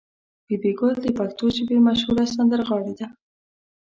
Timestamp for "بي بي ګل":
0.47-0.95